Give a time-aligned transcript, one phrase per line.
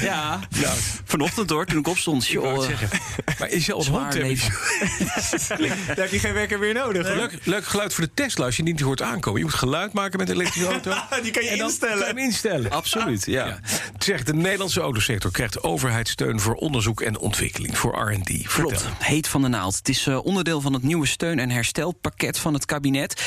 [0.00, 0.38] Ja,
[1.04, 2.26] vanochtend hoor, toen ik opstond.
[2.26, 2.88] Joh, zeggen.
[3.38, 4.26] Maar is je als hond Daar
[5.96, 7.14] heb je geen wekker meer nodig.
[7.14, 9.38] leuk, leuk geluid voor de Tesla als je niet hoort aankomen.
[9.40, 10.92] Je moet geluid maken met een elektrische auto.
[11.22, 11.98] Die kan je En instellen.
[11.98, 12.70] kan je hem instellen.
[12.70, 13.46] Absoluut, ja.
[13.46, 13.58] Ja.
[13.98, 18.46] Zegt, de Nederlandse autosector krijgt overheidssteun voor onderzoek en ontwikkeling, voor R&D.
[18.46, 19.76] Klopt, heet van de naald.
[19.76, 23.22] Het is eh, onderdeel van het nieuwe steun- en herstelpakket van het kabinet.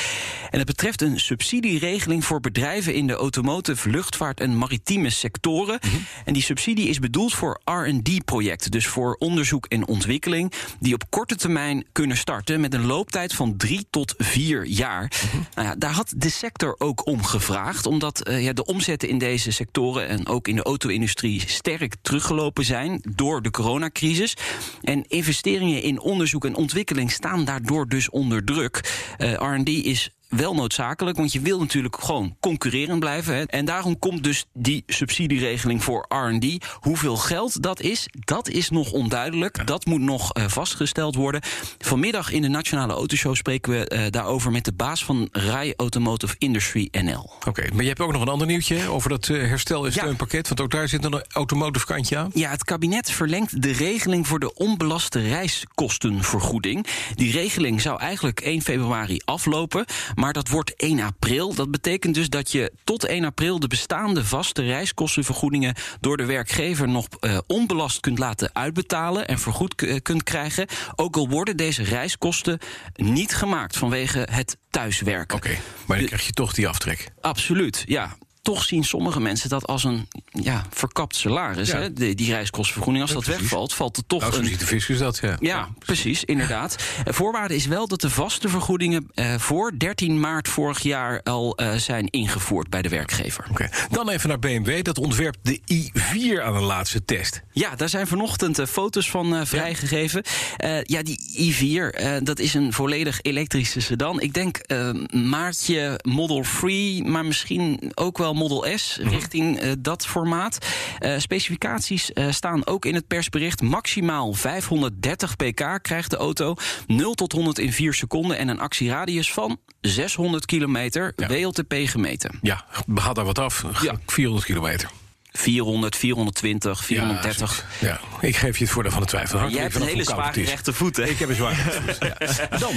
[0.50, 5.80] En het betreft een subsidieregeling voor bedrijven in de automotive, luchtvaart en maritieme sectoren.
[6.25, 11.35] En die subsidie is bedoeld voor RD-projecten, dus voor onderzoek en ontwikkeling, die op korte
[11.35, 15.11] termijn kunnen starten met een looptijd van drie tot vier jaar.
[15.55, 19.17] Nou ja, daar had de sector ook om gevraagd, omdat eh, ja, de omzetten in
[19.17, 24.38] deze sectoren en ook in de auto-industrie sterk teruggelopen zijn door de coronacrisis.
[24.81, 28.81] En investeringen in onderzoek en ontwikkeling staan daardoor dus onder druk.
[29.17, 33.36] Eh, R&D is wel noodzakelijk, want je wil natuurlijk gewoon concurrerend blijven.
[33.36, 33.44] Hè.
[33.44, 36.66] En daarom komt dus die subsidieregeling voor R&D.
[36.80, 39.68] Hoeveel geld dat is, dat is nog onduidelijk.
[39.68, 41.42] Dat moet nog eh, vastgesteld worden.
[41.80, 46.36] Vanmiddag in de Nationale Autoshow spreken we eh, daarover met de baas van RAI Automotive
[46.38, 47.32] Industry NL.
[47.48, 50.02] Oké, maar je hebt ook nog een ander nieuwtje over dat eh, herstel- en Ja.
[50.02, 50.48] steunpakket.
[50.48, 52.30] Want ook daar zit een automotive kantje aan.
[52.34, 56.86] Ja, het kabinet verlengt de regeling voor de onbelaste reiskostenvergoeding.
[57.16, 59.86] Die regeling zou eigenlijk 1 februari aflopen,
[60.22, 61.53] maar dat wordt 1 april.
[61.53, 66.89] Dat betekent dus dat je tot 1 april de bestaande vaste reiskostenvergoedingen door de werkgever
[66.89, 70.67] nog eh, onbelast kunt laten uitbetalen en vergoed eh, kunt krijgen.
[70.95, 72.59] Ook al worden deze reiskosten
[72.95, 75.38] niet gemaakt vanwege het thuiswerken.
[75.38, 77.12] Oké, maar dan krijg je toch die aftrek.
[77.22, 78.17] Absoluut, ja.
[78.41, 81.68] Toch zien sommige mensen dat als een ja, verkapt salaris.
[81.69, 81.78] Ja.
[81.78, 81.94] Hè?
[81.94, 83.03] De, die reiskostenvergoeding.
[83.03, 83.41] Als Ja, dat precies.
[83.50, 84.57] wegvalt, valt er toch Nou, een.
[84.57, 85.38] de fiscus dat, ja.
[85.40, 86.75] Ja, precies, inderdaad.
[87.06, 91.56] Eh, Voorwaarde is wel dat de vaste vergoedingen eh, voor 13 maart vorig jaar al
[91.57, 93.46] eh, zijn ingevoerd bij de werkgever.
[93.50, 94.84] Oké, Dan even naar BMW.
[94.84, 97.41] Dat ontwerpt de i4 aan een laatste test.
[97.52, 100.23] Ja, daar zijn vanochtend eh, foto's van eh, vrijgegeven.
[100.58, 104.22] Eh, ja, die i4, eh, dat is een volledig elektrische sedan.
[104.22, 110.06] Ik denk eh, maatje Model 3, maar misschien ook wel Model S, richting eh, dat
[110.06, 110.58] formaat.
[111.00, 113.62] Eh, specificaties eh, staan ook in het persbericht.
[113.62, 116.56] Maximaal 530 pk krijgt de auto.
[116.88, 121.28] 0 tot 100 in 4 seconden en een actieradius van 600 kilometer, Ja.
[121.28, 122.40] WLTP gemeten.
[122.41, 122.66] Ja,
[122.96, 123.66] haal daar wat af.
[123.81, 123.96] Ja.
[124.06, 124.90] 400 kilometer.
[125.34, 127.66] 400, 420, 430.
[127.80, 129.50] Ja, ja, ik geef je het voordeel van de twijfel.
[129.50, 130.50] Jij hebt een hele zware het is.
[130.50, 131.03] rechte voet, hè?
[131.08, 131.97] Ik heb een zware voet.
[132.00, 132.58] Ja.
[132.59, 132.74] Dan.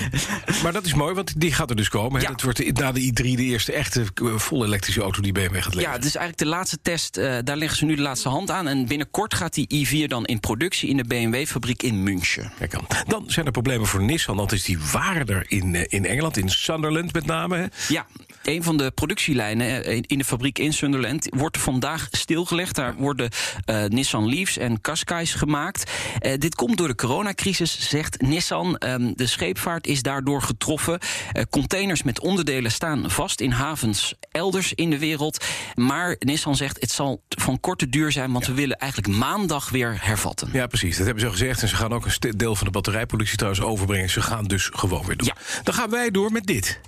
[0.62, 2.20] Maar dat is mooi, want die gaat er dus komen.
[2.20, 2.28] Ja.
[2.28, 4.04] Dat wordt na de i3 de eerste echte
[4.36, 5.90] volle elektrische auto die BMW gaat Ja, leveren.
[5.92, 7.16] het is eigenlijk de laatste test.
[7.16, 8.68] eh, daar leggen ze nu de laatste hand aan.
[8.68, 12.52] En binnenkort gaat die i4 dan in productie in de BMW-fabriek in München.
[12.58, 12.86] Kijk aan.
[13.06, 14.36] Dan zijn er problemen voor Nissan.
[14.36, 17.56] Dat is die waarder in, eh, in Engeland, in Sunderland met name.
[17.56, 17.64] Hè.
[17.88, 18.06] Ja,
[18.42, 22.08] een van de productielijnen eh, in de fabriek in Sunderland wordt vandaag
[22.44, 22.74] stilgelegd.
[22.74, 23.30] Daar worden
[23.64, 25.90] eh, Nissan Leafs en Qashqai's gemaakt.
[26.18, 28.76] Eh, dit komt door de coronacrisis, zegt Nissan.
[28.76, 30.98] Ehm, de scheepvaart is daardoor getroffen.
[31.32, 35.44] Eh, containers met onderdelen staan vast in havens elders in de wereld.
[35.74, 39.96] Maar Nissan zegt het zal van korte duur zijn, want we willen eigenlijk maandag weer
[40.00, 40.48] hervatten.
[40.52, 40.96] Ja, precies.
[40.96, 41.62] Dat hebben ze al gezegd.
[41.62, 44.10] En ze gaan ook een deel van de batterijproductie trouwens overbrengen.
[44.10, 45.26] Ze gaan dus gewoon weer doen.
[45.26, 45.62] Ja.
[45.62, 46.80] Dan gaan wij door met dit.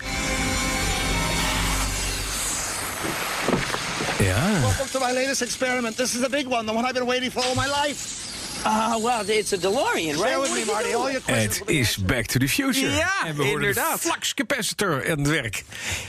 [4.37, 5.97] Welcome to my latest experiment.
[5.97, 8.25] This is the big one, the one I've been waiting for all my life.
[8.65, 10.41] Ah, well, it's a DeLorean, right?
[10.41, 10.93] with me, Marty.
[10.95, 11.59] All your questions.
[11.59, 12.91] Het will be is Back to the Future.
[12.91, 14.03] Ja, en we horen inderdaad.
[14.03, 15.65] de flux capacitor aan het werk.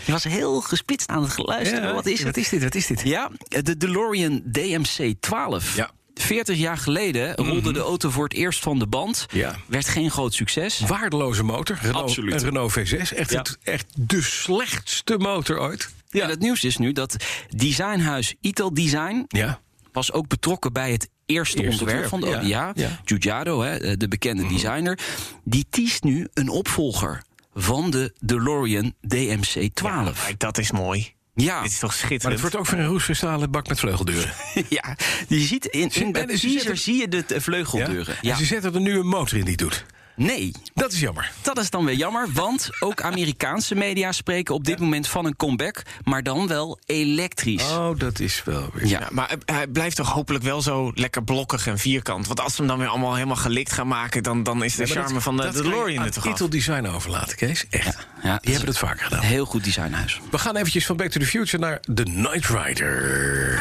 [0.06, 1.94] Je was heel gespitst aan het geluisteren.
[1.94, 2.28] wat is het?
[2.28, 2.64] Wat is dit?
[2.64, 3.02] Wat is dit?
[3.04, 5.76] Ja, de DeLorean DMC-12.
[5.76, 5.92] Ja.
[6.16, 9.26] 40 jaar geleden rolde de auto voor het eerst van de band.
[9.30, 9.56] Ja.
[9.68, 10.80] Werd geen groot succes.
[10.80, 11.78] Waardeloze motor.
[11.82, 12.34] Renault, Absoluut.
[12.34, 13.14] Een Renault V6.
[13.16, 13.38] Echt, Ja.
[13.38, 15.90] het, echt de slechtste motor ooit.
[16.10, 17.16] En het nieuws is nu dat
[17.50, 19.26] designhuis Ital Design...
[19.28, 19.60] Ja.
[19.92, 22.48] was ook betrokken bij het eerste, Eerste ontwerp van de auto.
[22.48, 22.72] ja.
[22.76, 23.00] Ja, Ja.
[23.06, 25.00] Giugiaro, hè, de bekende designer.
[25.44, 27.22] Die teest nu een opvolger
[27.54, 30.24] van de DeLorean DMC-12.
[30.26, 31.16] Kijk, dat is mooi.
[31.34, 32.32] Ja, Dit is toch Maar schitterend.
[32.32, 34.32] het wordt ook van een roestkristallen bak met vleugeldeuren.
[34.70, 34.96] ja,
[35.28, 38.16] je ziet in, in en de teaser zie je de, de vleuggeldeuren.
[38.22, 38.32] Ja?
[38.32, 39.86] En ze zetten er nu een motor in die doet.
[40.18, 41.32] Nee, Dat is jammer.
[41.42, 45.36] dat is dan weer jammer, want ook Amerikaanse media spreken op dit moment van een
[45.36, 47.64] comeback, maar dan wel elektrisch.
[47.64, 48.88] Oh, dat is wel weer...
[48.88, 49.00] Ja.
[49.00, 52.28] Ja, maar hij- blijft toch hopelijk wel zo lekker blokkig en vierkant.
[52.28, 54.24] Want als ze hem dan weer allemaal helemaal gelikt gaan maken...
[54.24, 56.32] dan, dan is de Ja, charme dat- van de, dat de DeLorean er toch af.
[56.34, 57.66] Ital Design overlaten, Kees.
[57.70, 58.08] Echt.
[58.24, 59.22] Ja, Die hebben het vaker gedaan.
[59.24, 60.20] Heel goed designhuis.
[60.32, 63.60] We gaan eventjes van Back to the Future naar The Knight Rider.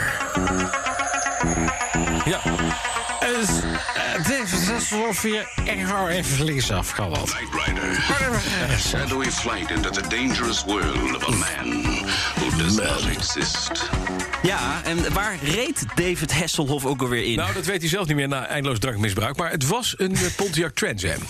[2.25, 2.41] Ja,
[3.21, 5.49] Dus, uh, David Hasselhoff hier.
[5.65, 7.31] Ik hou even links af, kan wat.
[7.31, 8.01] Knight Rider.
[8.79, 11.85] Shadowy flight into the dangerous world of a man
[12.35, 13.91] who does not exist.
[14.43, 17.37] Ja, en waar reed David Hasselhoff ook alweer in?
[17.37, 19.37] nou dat weet hij zelf niet meer na eindeloos drankmisbruik.
[19.37, 21.21] Maar het was een eh, Pontiac Trans Am.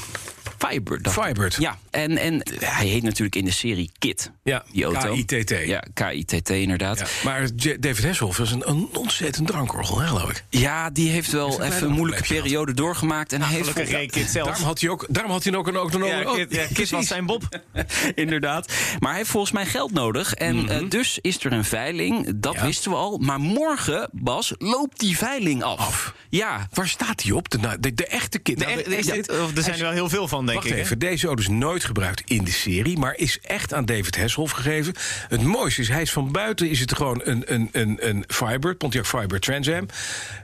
[0.68, 1.52] Firebird.
[1.54, 1.60] ik.
[1.60, 4.30] Ja, en, en hij heet natuurlijk in de serie Kit.
[4.42, 5.12] Ja, die auto.
[5.14, 5.50] K-I-T-T.
[5.66, 6.98] Ja, K-I-T-T inderdaad.
[6.98, 7.10] Ja, Ja.
[7.24, 7.48] maar
[7.80, 10.44] David Hasselhoff is een, een ontzettend drankorgel, hè, geloof ik.
[10.92, 13.32] die heeft wel even een moeilijke periode doorgemaakt.
[13.32, 14.46] En hij heeft Gelukkig vol- reed Kit zelf.
[14.46, 16.34] Daarom had hij ook, daarom had hij ook een auto Ja, nodig.
[16.46, 17.42] Kit, ja, Kit was zijn Bob.
[18.14, 18.72] Inderdaad.
[18.98, 20.34] Maar hij heeft volgens mij geld nodig.
[20.34, 22.32] En eh, dus is er een veiling.
[22.34, 22.60] Dat Mhm.
[22.62, 22.66] Ja.
[22.68, 23.18] wisten we al.
[23.18, 25.78] Maar morgen, Bas, loopt die veiling af.
[25.78, 26.14] Af.
[26.28, 26.68] Ja.
[26.72, 27.50] Waar staat hij op?
[27.50, 28.58] De, nou, de, de echte kit.
[28.58, 30.46] De Nou, e- de- is ja, dit- of er zijn er wel heel veel van,
[30.46, 30.72] denk Wacht ik.
[30.74, 30.78] hè?
[30.80, 34.52] even, deze auto is nooit gebruikt in de serie, maar is echt aan David Hasselhoff
[34.52, 34.94] gegeven.
[35.28, 38.78] Het mooiste is, hij is van buiten is het gewoon een, een, een, een Firebird,
[38.78, 39.86] Pontiac Firebird Trans Am.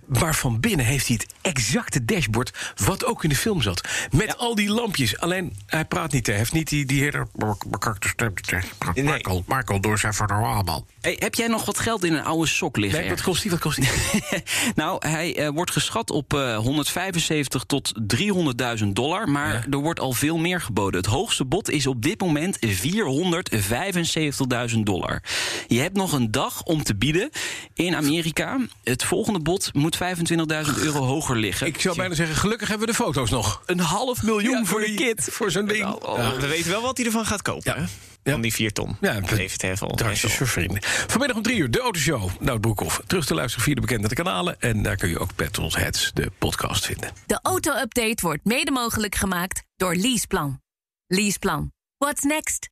[0.07, 3.89] Maar van binnen heeft hij het exacte dashboard wat ook in de film zat.
[4.11, 5.19] Met al die lampjes.
[5.19, 7.27] Alleen, hij praat niet, hij heeft niet die, die hele
[9.47, 10.87] Michael, doe eens even normaal, man.
[11.01, 13.01] Hey, heb jij nog wat geld in een oude sok liggen?
[13.01, 13.51] Nee, wat kost die?
[13.51, 13.89] Wat kost die?
[14.75, 17.93] nou, hij eh, wordt geschat op eh 175 tot
[18.81, 19.29] 300.000 dollar.
[19.29, 19.65] Maar Ja.
[19.71, 21.01] er wordt al veel meer geboden.
[21.01, 22.71] Het hoogste bod is op dit moment 475.000
[24.83, 25.23] dollar.
[25.69, 27.31] Je hebt nog een dag om te bieden
[27.75, 28.59] in Amerika.
[28.85, 30.03] Het volgende bod moet 25.000
[30.83, 31.67] euro hoger liggen.
[31.67, 33.63] Ik zou bijna zeggen, gelukkig hebben we de foto's nog.
[33.67, 35.29] Een half miljoen Ja, voor de die- kit.
[35.31, 35.79] Voor zo'n ding.
[36.17, 37.87] Ja, we weten wel wat hij ervan gaat kopen, Ja.
[38.23, 38.33] Ja.
[38.33, 38.97] Van die vier ton.
[39.01, 39.89] Ja, David Hessel.
[39.89, 40.79] Drankjes voor vrienden.
[40.83, 42.31] Vanmiddag om drie uur, de Autoshow.
[42.41, 43.01] Nou, Broekhoff.
[43.07, 44.61] Terug te luisteren via de bekende kanalen.
[44.61, 47.11] En daar kun je ook Petrol's Heads, de podcast, vinden.
[47.27, 50.61] De auto-update wordt mede mogelijk gemaakt door Leaseplan.
[51.07, 51.73] Leaseplan.
[51.99, 52.72] What's next?